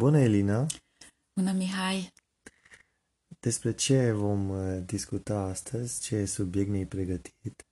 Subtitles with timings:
[0.00, 0.66] Bună, Elina!
[1.32, 2.12] Bună, Mihai!
[3.40, 6.00] Despre ce vom uh, discuta astăzi?
[6.02, 7.66] Ce subiect ne-ai pregătit?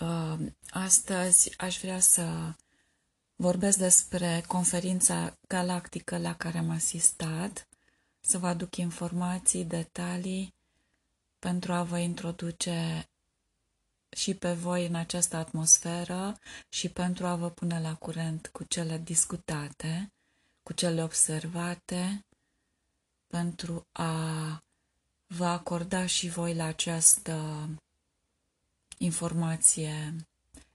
[0.00, 0.38] Uh,
[0.70, 2.54] astăzi aș vrea să
[3.36, 7.68] vorbesc despre conferința galactică la care am asistat,
[8.20, 10.54] să vă aduc informații, detalii
[11.38, 13.08] pentru a vă introduce
[14.16, 16.38] și pe voi în această atmosferă
[16.68, 20.12] și pentru a vă pune la curent cu cele discutate,
[20.68, 22.24] cu cele observate,
[23.26, 24.12] pentru a
[25.26, 27.68] vă acorda și voi la această
[28.98, 30.16] informație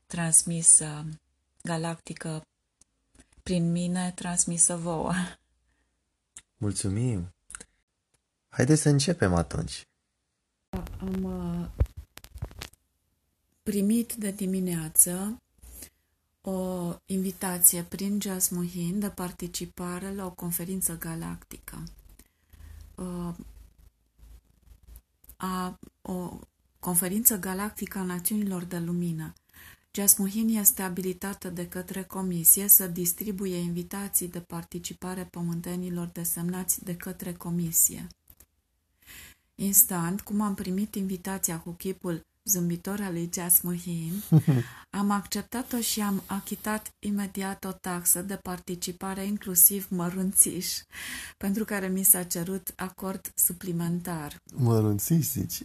[0.06, 1.06] transmisă
[1.64, 2.42] galactică
[3.44, 5.14] prin mine, transmisă vouă.
[6.58, 7.34] Mulțumim!
[8.50, 9.88] Haideți să începem atunci.
[11.00, 11.70] Am uh,
[13.64, 15.42] primit de dimineață
[16.46, 21.84] o invitație prin Jasmuhin de participare la o conferință galactică.
[22.96, 23.34] Uh,
[25.38, 26.40] a, o
[26.80, 29.34] conferință galactică a Națiunilor de Lumină.
[29.92, 37.34] Jasmuhin este abilitată de către comisie să distribuie invitații de participare pământenilor desemnați de către
[37.34, 38.08] comisie.
[39.56, 44.24] Instant, cum am primit invitația cu chipul zâmbitor al lui Jasmuhin,
[45.00, 50.68] am acceptat-o și am achitat imediat o taxă de participare, inclusiv mărunțiș,
[51.38, 54.42] pentru care mi s-a cerut acord suplimentar.
[54.54, 55.62] Mărunțiș, zici?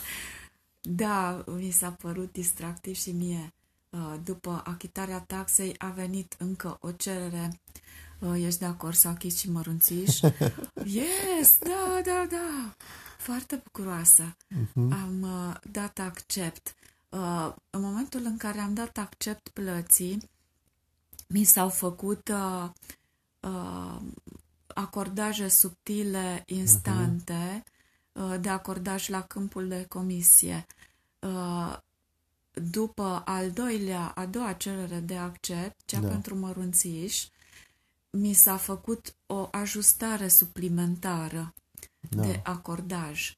[1.02, 3.52] da, mi s-a părut distractiv și mie.
[3.90, 7.60] Uh, după achitarea taxei a venit încă o cerere
[8.18, 10.20] uh, ești de acord să achizi și mărunțiș?
[10.98, 12.74] yes, da, da, da
[13.28, 14.36] foarte bucuroasă.
[14.36, 14.90] Uh-huh.
[14.90, 16.74] Am uh, dat accept.
[17.08, 20.30] Uh, în momentul în care am dat accept plății,
[21.26, 22.68] mi s-au făcut uh,
[23.40, 24.00] uh,
[24.66, 28.22] acordaje subtile instante uh-huh.
[28.22, 30.66] uh, de acordaj la câmpul de comisie.
[31.18, 31.76] Uh,
[32.52, 36.08] după al doilea, a doua cerere de accept, cea da.
[36.08, 37.26] pentru mărunțiș,
[38.10, 41.54] mi s-a făcut o ajustare suplimentară
[42.00, 42.22] da.
[42.22, 43.36] de acordaj.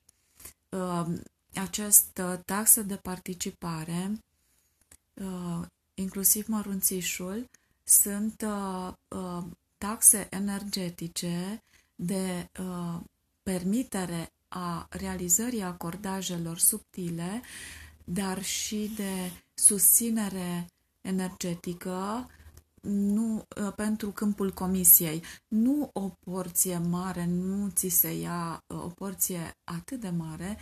[0.68, 1.22] Um,
[1.54, 4.20] această taxă de participare,
[5.14, 7.48] uh, inclusiv mărunțișul,
[7.84, 9.44] sunt uh, uh,
[9.78, 11.62] taxe energetice
[11.94, 12.48] de
[13.42, 17.42] permitere a realizării acordajelor subtile,
[18.04, 20.66] dar și de susținere
[21.00, 22.30] energetică
[22.80, 25.22] nu, ă, pentru câmpul comisiei.
[25.48, 30.58] Nu o porție mare, nu ți se ia ă, o porție atât de mare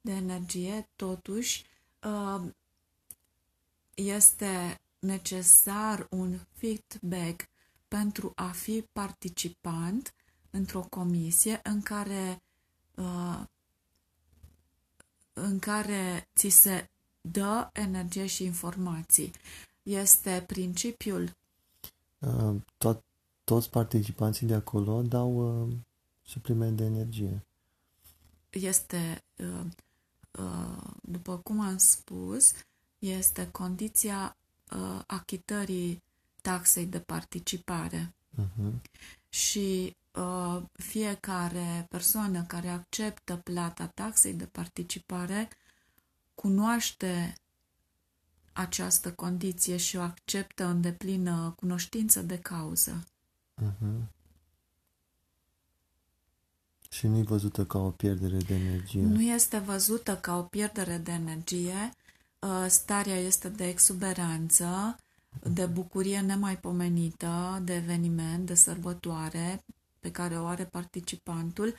[0.00, 1.64] de energie, totuși
[2.02, 2.42] ă,
[3.94, 7.48] este necesar un feedback
[7.88, 10.14] pentru a fi participant
[10.50, 12.42] într-o comisie în care
[15.32, 16.90] în care ți se
[17.20, 19.30] dă energie și informații.
[19.82, 21.36] Este principiul
[22.26, 23.04] Uh, tot,
[23.44, 25.76] toți participanții de acolo dau uh,
[26.22, 27.46] supliment de energie.
[28.50, 29.66] Este, uh,
[30.38, 32.52] uh, după cum am spus,
[32.98, 34.36] este condiția
[34.70, 36.02] uh, achitării
[36.42, 38.14] taxei de participare.
[38.40, 38.72] Uh-huh.
[39.28, 45.48] Și uh, fiecare persoană care acceptă plata taxei de participare
[46.34, 47.34] cunoaște
[48.52, 53.04] această condiție și o acceptă în deplină cunoștință de cauză.
[53.62, 54.20] Uh-huh.
[56.90, 59.02] Și nu e văzută ca o pierdere de energie.
[59.02, 61.90] Nu este văzută ca o pierdere de energie.
[62.38, 64.96] Uh, starea este de exuberanță,
[65.42, 69.64] de bucurie nemaipomenită, de eveniment, de sărbătoare
[70.00, 71.74] pe care o are participantul.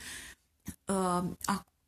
[0.86, 1.24] Uh,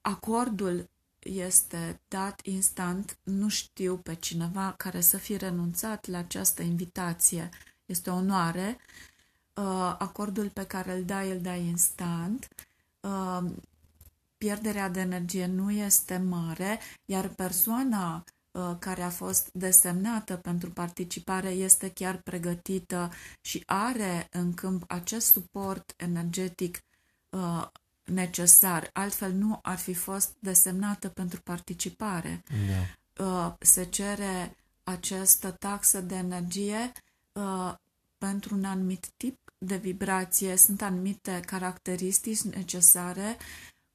[0.00, 0.88] acordul
[1.26, 7.48] este dat instant, nu știu pe cineva care să fi renunțat la această invitație.
[7.86, 8.78] Este o onoare.
[9.54, 12.48] Uh, acordul pe care îl dai, îl dai instant.
[13.00, 13.44] Uh,
[14.38, 21.48] pierderea de energie nu este mare, iar persoana uh, care a fost desemnată pentru participare
[21.48, 23.10] este chiar pregătită
[23.40, 26.80] și are în câmp acest suport energetic
[28.06, 32.42] necesar, altfel nu ar fi fost desemnată pentru participare.
[32.68, 33.24] Da.
[33.24, 36.92] Uh, se cere această taxă de energie
[37.32, 37.74] uh,
[38.18, 43.36] pentru un anumit tip de vibrație, sunt anumite caracteristici necesare.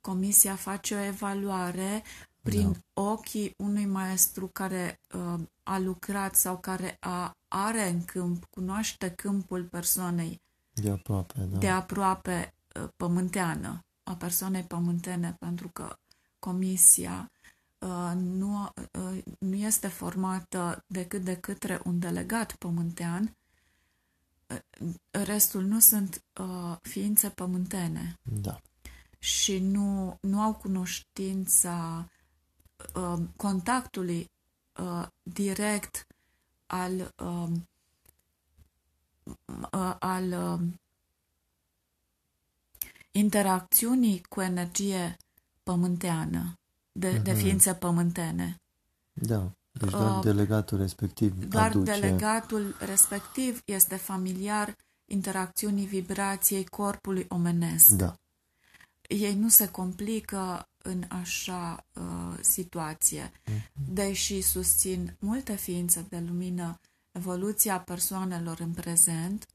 [0.02, 2.04] Comisia face o evaluare
[2.42, 3.02] prin da.
[3.02, 9.64] ochii unui maestru care uh, a lucrat sau care a, are în câmp, cunoaște câmpul
[9.64, 10.42] persoanei
[10.74, 11.58] De aproape, da.
[11.58, 15.98] de aproape uh, pământeană, a persoanei pământene, pentru că
[16.40, 17.32] comisia
[17.80, 23.36] uh, nu, uh, nu este formată decât de către un delegat pământean,
[24.48, 28.62] uh, restul nu sunt uh, ființe pământene Da.
[29.20, 32.10] și nu, nu au cunoștința
[32.96, 34.32] uh, contactului
[34.80, 36.08] uh, direct
[36.66, 37.48] al, uh,
[39.72, 40.68] uh, al uh,
[43.12, 45.18] interacțiunii cu energie
[45.64, 46.54] pământeană,
[46.92, 47.40] de, de Mhm.
[47.42, 48.56] ființe pământene.
[49.14, 49.52] Da.
[49.72, 51.92] Deci doar Uh, delegatul respectiv Doar aduce...
[52.00, 54.76] delegatul respectiv este familiar
[55.06, 57.90] interacțiunii vibrației corpului omenesc.
[57.90, 58.16] Da.
[59.02, 63.32] Ei nu se complică în așa uh, situație,
[63.90, 66.80] deși susțin multe ființe de lumină
[67.12, 69.46] evoluția persoanelor în prezent,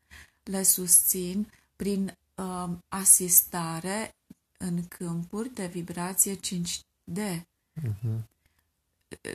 [0.43, 4.15] le susțin prin uh, asistare
[4.59, 7.43] în câmpuri de vibrație 5D.
[7.73, 8.29] Mhm.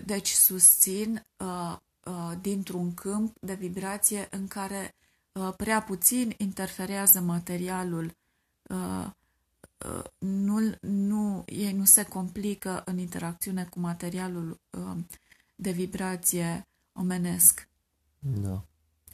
[0.06, 4.96] Deci susțin uh, uh, dintr-un câmp de vibrație în care
[5.32, 8.16] uh, prea puțin interferează materialul.
[8.70, 9.08] Uh,
[9.86, 14.98] uh, nu, nu, ei nu se complică în interacțiune cu materialul uh,
[15.56, 17.68] de vibrație omenesc,
[18.20, 18.64] Da.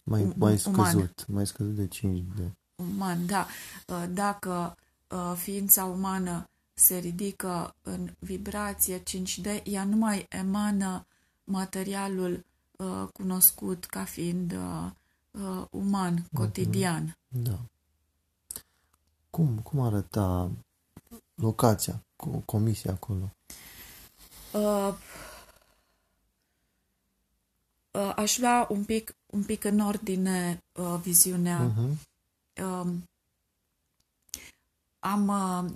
[0.03, 0.89] Mai, Um- mai uman.
[0.91, 1.25] scăzut.
[1.27, 2.51] Mai scăzut de 5 de...
[2.77, 3.25] uman.
[3.25, 3.47] Da,
[3.87, 4.75] uh, dacă
[5.09, 11.05] uh, ființa umană se ridică în vibrație 5D, ea nu mai emană
[11.43, 12.45] materialul
[12.77, 14.89] uh, cunoscut ca fiind uh,
[15.31, 17.17] uh, uman, cotidian.
[17.27, 17.59] Da.
[19.29, 20.51] Cum, cum arăta
[21.35, 23.29] locația, co- comisia acolo?
[24.53, 24.93] Uh,
[27.91, 31.61] uh, aș lua un pic, un pic în ordine uh, viziunea.
[31.61, 31.99] Mhm.
[32.63, 33.03] Um,
[34.99, 35.71] am, uh,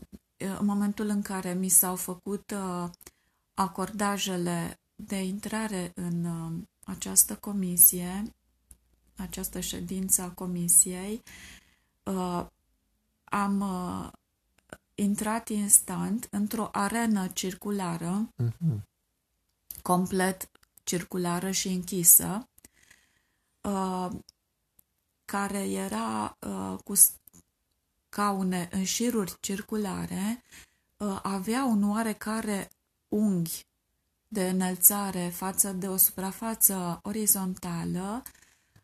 [0.60, 2.90] în momentul în care mi s-au făcut uh,
[3.54, 8.34] acordajele de intrare în uh, această comisie,
[9.18, 11.24] această ședință a comisiei,
[12.04, 12.46] uh,
[13.24, 14.10] am uh,
[14.96, 18.88] intrat instant într-o arenă circulară Mhm.
[19.82, 20.50] complet
[20.84, 22.48] circulară și închisă,
[23.62, 24.10] uh,
[25.32, 26.94] care era uh, cu
[28.10, 30.44] scaune în șiruri circulare,
[30.98, 32.70] uh, avea un oarecare
[33.08, 33.66] unghi
[34.28, 38.22] de înălțare față de o suprafață orizontală,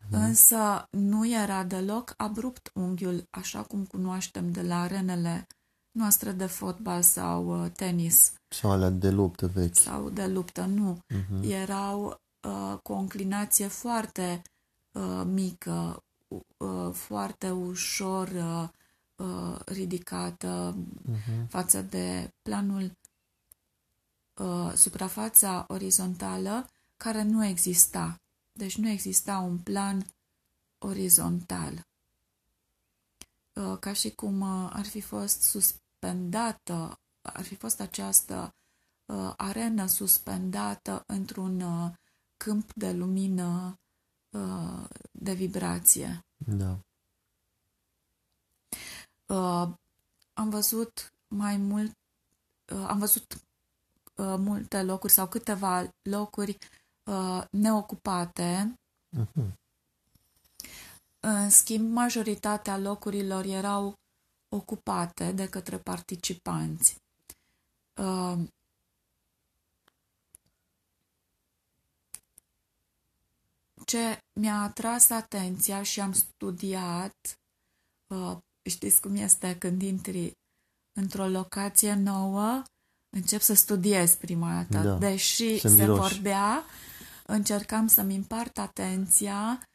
[0.09, 5.47] însă nu era deloc abrupt unghiul, așa cum cunoaștem de la arenele
[5.91, 9.75] noastre de fotbal sau uh, tenis Sau alea de luptă vechi.
[9.77, 10.97] sau de luptă, nu.
[11.07, 11.49] Mhm.
[11.51, 14.41] Erau uh, cu o înclinație foarte
[14.91, 15.95] uh, mică, u- uh,
[16.91, 18.69] foarte ușor uh,
[19.27, 21.47] uh, ridicată Mhm.
[21.47, 22.91] față de planul,
[24.41, 28.21] uh, suprafața orizontală, care nu exista.
[28.51, 30.05] Deci nu exista un plan
[30.77, 31.87] orizontal.
[33.53, 38.55] Uh, ca și cum uh, ar fi fost suspendată, ar fi fost această
[39.05, 41.91] uh, arenă suspendată într-un uh,
[42.37, 43.79] câmp de lumină
[44.29, 46.26] uh, de vibrație.
[46.37, 46.79] Da.
[49.25, 49.73] Uh,
[50.33, 51.91] am văzut mai mult,
[52.73, 56.57] uh, am văzut uh, multe locuri sau câteva locuri
[57.03, 58.79] uh, neocupate.
[59.09, 59.53] Mhm.
[61.19, 63.93] În schimb, majoritatea locurilor erau
[64.49, 66.97] ocupate de către participanți.
[68.01, 68.39] Uh,
[73.87, 77.39] ce mi-a atras atenția și am studiat,
[78.07, 78.37] uh,
[78.69, 80.31] știți cum este când intri
[80.99, 82.63] într-o locație nouă,
[83.15, 84.87] încep să studiez prima dată.
[84.87, 85.99] Da, Deși să se miroși.
[86.13, 86.63] vorbea,
[87.25, 89.67] încercam să-mi împart atenția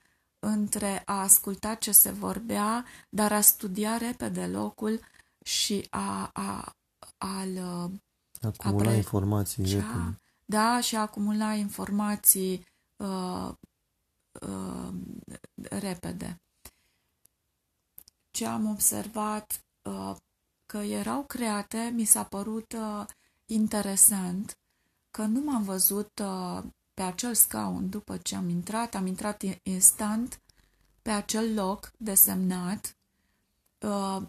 [0.46, 5.00] între a asculta ce se vorbea, dar a studia repede locul
[5.44, 6.72] și a, a,
[7.18, 7.90] a-l uh,
[8.42, 10.18] Acumula Apre- informații cea- repede.
[10.44, 12.66] da, și a acumula informații
[12.96, 13.52] uh,
[14.40, 14.94] uh,
[15.54, 16.40] repede.
[18.30, 20.16] Ce am observat uh,
[20.66, 23.04] că erau create, mi s-a părut uh,
[23.46, 24.58] interesant
[25.10, 26.62] că nu m-am văzut uh,
[26.94, 30.40] pe acel scaun după ce am intrat, am intrat in- instant
[31.02, 32.96] pe acel loc desemnat.
[33.78, 34.22] Uh,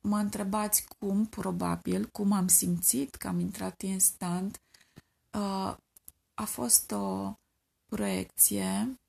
[0.00, 4.60] mă întrebați cum, probabil, cum am simțit că am intrat instant.
[5.32, 5.76] Uh,
[6.34, 7.34] a fost o
[7.90, 9.00] proiecție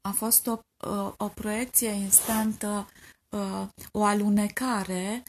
[0.00, 0.58] a fost o,
[0.88, 2.88] uh, o proiecție instantă,
[3.28, 5.22] uh, o alunecare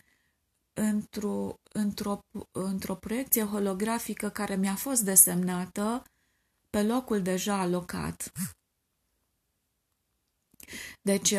[0.74, 2.20] într-o, într-o,
[2.51, 6.03] într-o proiecție holografică care mi-a fost desemnată
[6.70, 8.32] pe locul deja alocat.
[11.01, 11.32] Deci,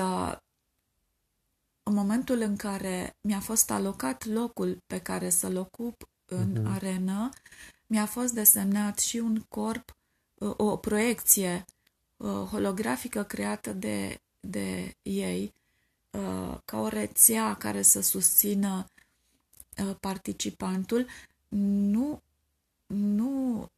[1.82, 6.74] în momentul în care mi-a fost alocat locul pe care să-l ocup în uh-huh.
[6.74, 7.28] arenă,
[7.88, 9.96] mi-a fost desemnat și un corp,
[10.38, 11.64] o proiecție
[12.50, 15.54] holografică creată de, de ei,
[16.64, 18.86] ca o rețea care să susțină
[20.00, 21.06] participantul,
[21.48, 22.22] nu,
[22.86, 23.70] nu,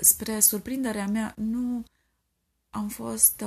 [0.00, 1.84] spre surprinderea mea, nu
[2.70, 3.44] am fost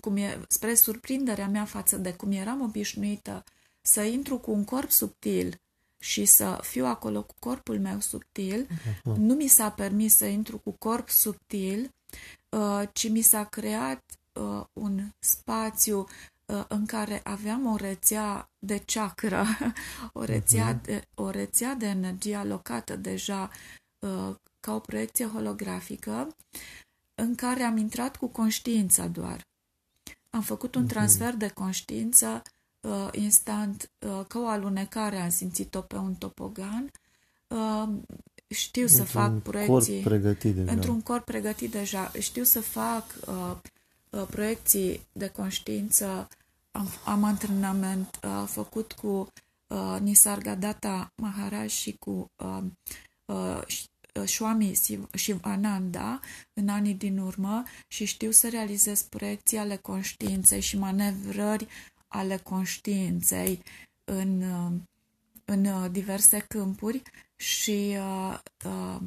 [0.00, 3.44] cum e, spre surprinderea mea față de cum eram obișnuită
[3.80, 5.60] să intru cu un corp subtil
[6.00, 9.16] și să fiu acolo cu corpul meu subtil, uh-huh.
[9.16, 11.90] nu mi s-a permis să intru cu corp subtil,
[12.48, 14.02] uh, ci mi s-a creat
[14.32, 16.06] uh, un spațiu
[16.46, 19.46] uh, în care aveam o rețea de chakra,
[20.12, 20.82] o rețea, uh-huh.
[20.82, 23.50] de, o rețea de energie alocată deja
[24.60, 26.36] ca o proiecție holografică,
[27.14, 29.48] în care am intrat cu conștiința doar.
[30.30, 30.90] Am făcut un mhm.
[30.90, 32.59] transfer de conștiință uh,
[33.12, 36.90] instant, uh, ca o alunecare am simțit-o pe un topogan.
[37.46, 37.88] Uh,
[38.48, 40.02] știu într-un să fac proiecții...
[40.02, 40.72] Corp pregătit deja.
[40.72, 42.12] Într-un corp pregătit deja.
[42.18, 43.56] Știu să fac uh,
[44.10, 46.28] uh, proiecții de conștiință.
[46.70, 49.32] Am, am antrenament uh, făcut cu
[49.66, 52.62] uh, Nisargadatta Maharaj și cu uh,
[53.24, 53.62] uh,
[54.24, 54.78] Swami
[55.12, 56.20] Shivananda
[56.52, 61.66] în anii din urmă și știu să realizez proiecții ale conștiinței și manevrări
[62.12, 63.62] ale conștiinței
[64.04, 64.42] în,
[65.44, 67.02] în diverse câmpuri
[67.36, 67.96] și
[68.64, 68.98] uh,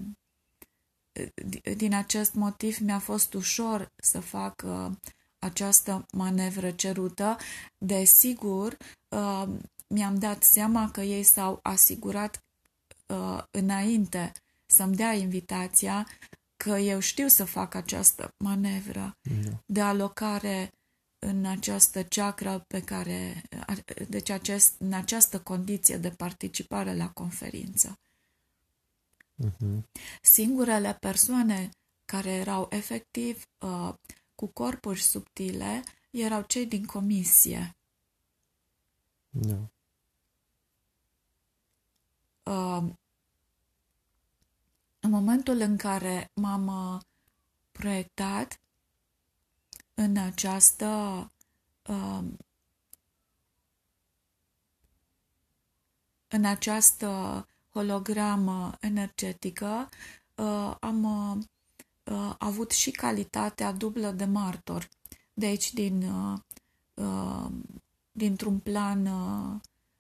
[1.78, 4.92] din acest motiv mi-a fost ușor să fac uh,
[5.40, 7.38] această manevră cerută.
[7.78, 9.48] Desigur, uh,
[9.88, 12.44] mi-am dat seama că ei s-au asigurat
[13.52, 14.32] înainte
[14.66, 16.08] să-mi dea invitația
[16.58, 19.52] că eu știu să fac această manevră no.
[19.66, 20.72] de alocare
[21.26, 23.44] în această ceacră pe care,
[24.10, 28.00] deci acest, în această condiție de participare la conferință.
[29.46, 29.82] Uh-huh.
[30.22, 31.70] Singurele persoane
[32.06, 33.94] care erau efectiv uh,
[34.36, 37.76] cu corpuri subtile erau cei din comisie.
[39.30, 39.58] No.
[42.44, 42.90] Uh,
[45.00, 47.02] în momentul în care m-am uh,
[47.72, 48.60] proiectat
[49.94, 50.88] în această
[51.88, 52.24] uh,
[56.28, 59.90] în această hologramă energetică
[60.36, 61.06] uh, am
[62.38, 64.90] avut și calitatea dublă de martor.
[65.34, 66.12] De aici, din,
[68.12, 69.08] dintr-un plan,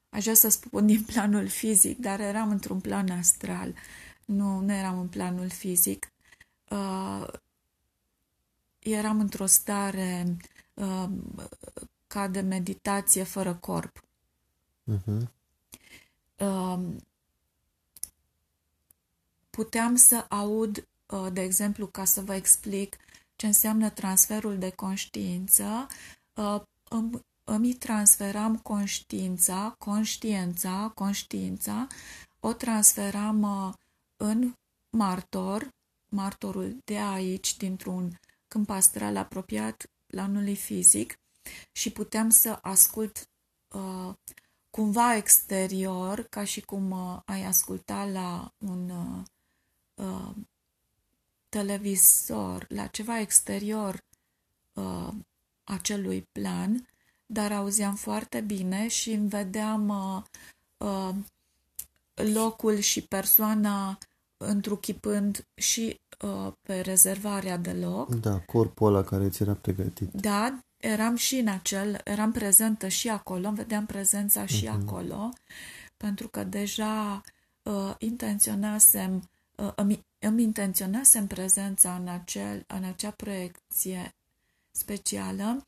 [0.10, 3.74] aș vrea să spun din planul fizic, dar eram într-un plan astral
[4.26, 6.12] nu, nu eram în planul fizic.
[8.86, 10.38] Uh, eram într-o stare
[10.74, 11.10] uh,
[12.08, 14.04] ca de meditație fără corp.
[14.92, 15.28] Uh-huh.
[16.38, 16.80] Uh,
[19.50, 22.98] puteam să aud, uh, de exemplu, ca să vă explic
[23.36, 25.88] ce înseamnă transferul de conștiință,
[26.34, 31.88] uh, îmi, îmi transferam conștiința, conștiința, conștiința,
[32.40, 33.74] o transferam uh,
[34.18, 34.54] în
[34.90, 35.70] martor,
[36.10, 38.20] martorul de aici, dintr-un
[38.53, 41.19] câmp astral apropiat planului fizic
[41.72, 43.29] și puteam să ascult
[43.67, 44.13] uh,
[44.69, 49.24] cumva exterior, ca și cum uh, ai asculta la un uh,
[49.93, 50.36] uh,
[51.50, 54.03] televizor, la ceva exterior
[54.74, 55.13] uh,
[55.63, 56.88] acelui plan,
[57.25, 60.24] dar auzeam foarte bine și îmi vedeam uh,
[60.77, 61.15] uh,
[62.13, 63.98] locul și persoana
[64.48, 68.16] întruchipând și uh, pe rezervarea de loc.
[68.16, 70.10] Da, corpul ăla care ți era pregătit.
[70.12, 74.82] Da, eram și în acel, eram prezentă și acolo, vedeam prezența și uh-huh.
[74.82, 75.34] acolo,
[75.98, 77.22] pentru că deja
[77.64, 84.14] uh, intenționasem, uh, îmi, îmi intenționasem prezența în, acel, în acea proiecție
[84.72, 85.68] specială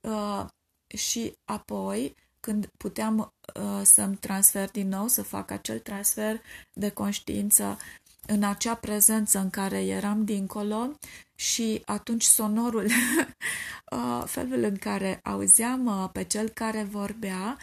[0.00, 0.46] uh,
[0.86, 3.18] și apoi când puteam
[3.54, 6.40] uh, să-mi transfer din nou, să fac acel transfer
[6.72, 7.78] de conștiință
[8.26, 10.90] în acea prezență în care eram dincolo
[11.34, 12.84] și atunci sonorul,
[13.96, 17.58] uh, felul în care auzeam uh, pe cel care vorbea,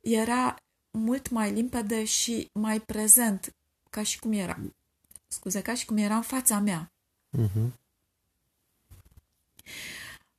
[0.00, 0.56] era
[0.90, 3.54] mult mai limpede și mai prezent,
[3.90, 4.58] ca și cum era,
[5.26, 6.92] scuze, ca și cum era în fața mea.
[7.38, 7.80] Uh-huh.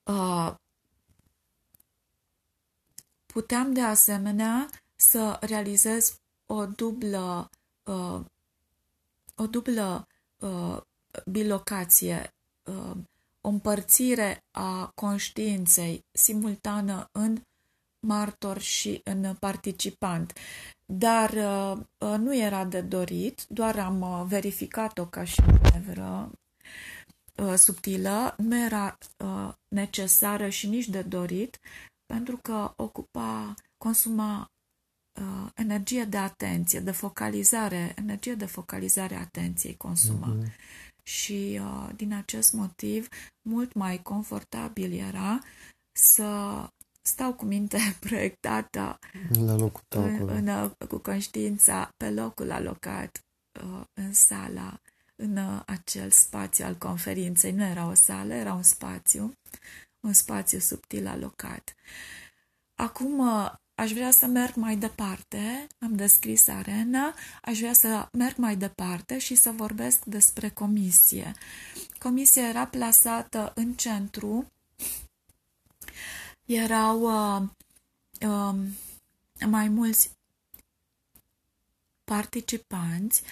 [0.04, 0.54] Uh,
[3.26, 7.50] puteam de asemenea să realizez o dublă,
[7.84, 8.20] uh,
[9.44, 10.08] o dublă
[10.40, 10.78] uh,
[11.26, 12.34] bilocație,
[12.64, 12.98] uh,
[13.42, 17.42] o împărțire a conștiinței simultană în
[18.00, 20.34] martor și în participant.
[20.86, 26.32] Dar uh, uh, nu era de dorit, doar am uh, verificat-o ca și manevră
[27.36, 31.60] uh, subtilă, nu era uh, necesară și nici de dorit,
[32.06, 34.53] pentru că ocupa, consuma
[35.20, 40.36] uh, energie de atenție, de focalizare, energie de focalizare a atenției consuma.
[40.36, 40.56] Uh-huh.
[41.04, 43.08] Și uh, din acest motiv,
[43.42, 45.40] mult mai confortabil era
[45.92, 46.30] să
[47.02, 49.00] stau cu minte proiectată
[49.46, 53.26] la locul tău în, în, cu conștiința pe locul alocat
[53.64, 54.82] uh, în sala,
[55.16, 57.52] în uh, acel spațiu al conferinței.
[57.52, 59.34] Nu era o sală, era un spațiu,
[60.00, 61.76] un spațiu subtil alocat.
[62.76, 68.36] Acum uh, aș vrea să merg mai departe, am descris arena, aș vrea să merg
[68.38, 71.34] mai departe și să vorbesc despre comisie.
[72.00, 74.52] Comisia era plasată în centru
[76.46, 77.50] erau uh,
[78.28, 78.56] uh,
[79.46, 80.12] mai mulți
[82.04, 83.24] participanți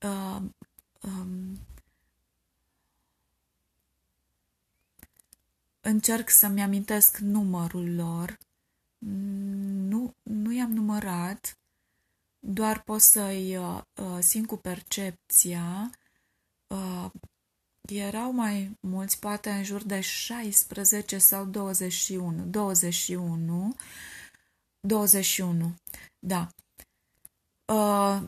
[0.00, 0.42] uh,
[1.00, 1.58] um,
[5.80, 8.38] încerc să-mi amintesc numărul lor
[9.88, 11.58] nu, nu i-am numărat
[12.38, 15.90] doar pot să-i uh, uh simt cu percepția
[16.66, 17.10] uh,
[17.88, 22.44] erau mai mulți, poate în jur de 16 sau 21.
[22.44, 23.76] 21.
[24.80, 25.74] 21.
[26.18, 26.48] Da.
[27.64, 28.22] Uh,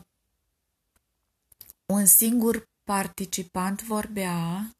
[1.85, 4.71] un singur participant vorbea,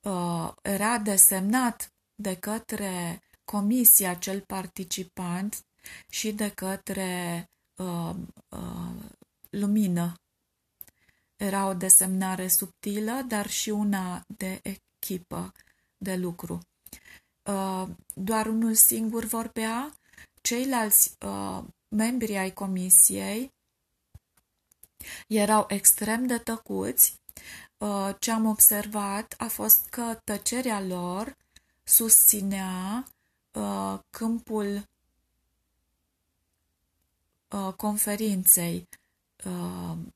[0.00, 5.64] uh, era desemnat de către comisia cel participant
[6.08, 7.44] și de către
[7.76, 8.14] uh,
[8.48, 8.94] uh,
[9.50, 10.14] lumină
[11.36, 15.52] era o desemnare subtilă, dar și una de echipă
[15.96, 16.60] de lucru.
[17.50, 19.92] Uh, doar unul singur vorbea,
[20.40, 23.52] ceilalți uh, membri ai comisiei
[25.26, 27.20] erau extrem de tăcuți.
[27.78, 31.36] Uh, ce am observat a fost că tăcerea lor
[31.82, 33.04] susținea
[34.10, 34.88] câmpul
[37.76, 38.88] conferinței,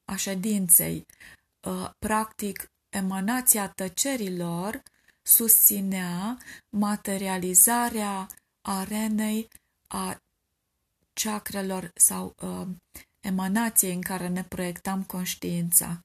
[0.04, 1.06] a ședinței,
[1.98, 4.82] practic emanația tăcerilor
[5.22, 8.26] susținea materializarea
[8.60, 9.48] arenei
[9.88, 10.16] a
[11.12, 12.66] chakrelor sau uh,
[13.20, 16.00] emanației în care ne proiectam conștiința.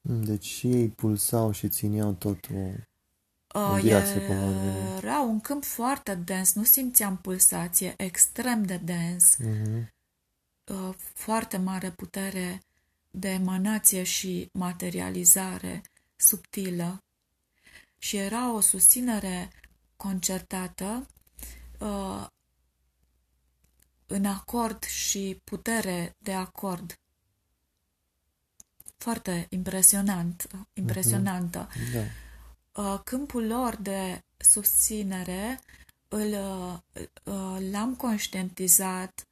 [0.00, 2.74] Deci și ei pulsau și țineau totul în
[3.80, 4.22] direcție
[4.96, 9.36] Era un câmp foarte dens, nu simțeam pulsație, extrem de dens.
[9.36, 9.94] Uh-huh.
[10.64, 12.62] Uh, foarte mare putere
[13.10, 15.82] de emanație și materializare
[16.16, 17.04] subtilă
[17.98, 19.50] și era o susținere
[19.96, 21.06] concertată
[21.78, 22.26] uh,
[24.06, 26.98] în acord și putere de acord.
[28.96, 31.68] Foarte impresionant, impresionantă.
[31.68, 31.92] Uh-huh.
[31.92, 32.00] Da.
[32.76, 35.60] Uh, câmpul lor de susținere
[36.08, 36.30] îl,
[37.70, 39.26] l-am conștientizat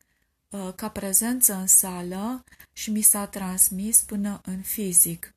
[0.55, 5.35] Uh, ca prezență în sală și mi s-a transmis până în fizic.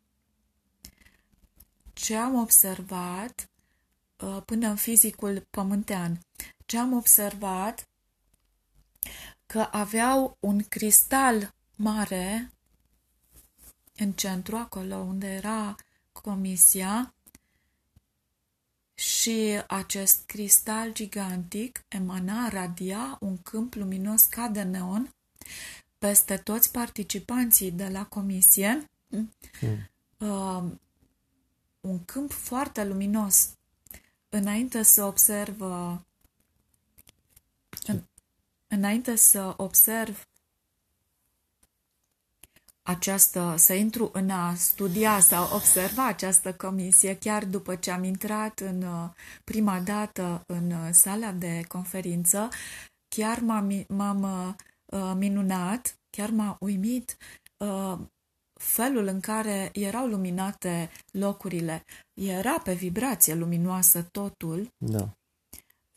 [1.93, 3.49] Ce am observat
[4.17, 6.19] uh, până în fizicul pământean,
[6.65, 7.89] ce am observat
[9.45, 12.51] că aveau un cristal mare
[13.95, 15.75] în centru, acolo unde era
[16.11, 17.13] comisia,
[18.97, 25.15] și acest cristal gigantic emana, radia un câmp luminos ca de neon
[25.97, 28.89] peste toți participanții de la comisie.
[29.07, 29.31] Mm.
[30.17, 30.63] Uh,
[31.81, 33.49] un câmp foarte luminos.
[34.29, 35.95] Înainte să observ uh,
[37.86, 38.01] în,
[38.67, 40.26] înainte să observ
[42.88, 48.60] această, să intru în a studia sau observa această comisie chiar după ce am intrat
[48.60, 49.10] în uh,
[49.43, 52.50] prima dată în uh, sala de conferință,
[53.08, 54.23] chiar m-am, m-am
[54.86, 57.17] uh, minunat, chiar m-a uimit
[58.54, 61.84] felul în care erau luminate locurile.
[62.13, 65.10] Era pe vibrație luminoasă totul da.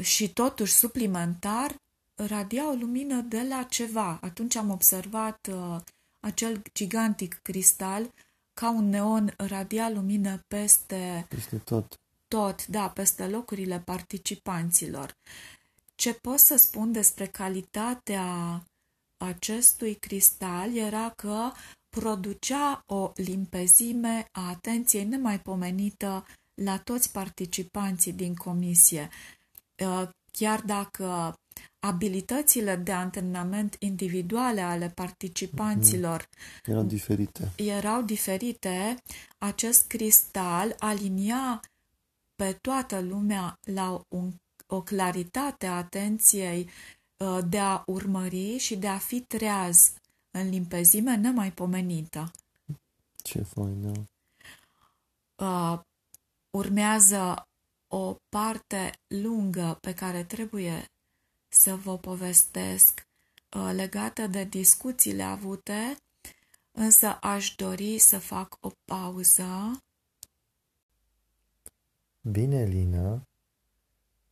[0.02, 1.74] și totuși suplimentar
[2.14, 4.18] radia o lumină de la ceva.
[4.22, 5.80] Atunci am observat uh,
[6.20, 8.10] acel gigantic cristal,
[8.52, 12.00] ca un neon radia lumină peste, peste tot.
[12.28, 15.16] tot, da, peste locurile participanților.
[15.94, 18.62] Ce pot să spun despre calitatea
[19.16, 21.50] acestui cristal era că
[21.88, 29.08] producea o limpezime a atenției nemaipomenită la toți participanții din comisie.
[29.78, 31.34] Uh, chiar dacă
[31.80, 36.28] abilitățile de antrenament individuale ale participanților
[36.66, 37.52] mm, erau diferite.
[37.56, 39.02] Erau diferite,
[39.38, 41.60] acest cristal alinia
[42.34, 44.32] pe toată lumea la un,
[44.66, 46.68] o claritate a atenției
[47.16, 49.92] uh, de a urmări și de a fi treaz
[50.30, 52.30] în limpezime nemaipomenită.
[53.22, 53.92] Ce fain, da.
[55.46, 55.80] Uh,
[56.50, 57.48] urmează
[57.88, 60.90] o parte lungă pe care trebuie
[61.50, 63.06] să vă povestesc
[63.56, 65.96] uh, legată de discuțiile avute,
[66.72, 69.82] însă aș dori să fac o pauză.
[72.20, 73.22] Bine, Lina,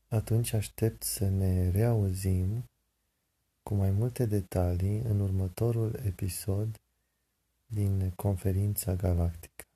[0.08, 2.64] atunci aștept să ne reauzim
[3.62, 6.80] cu mai multe detalii în următorul episod
[7.66, 9.67] din conferința galactică.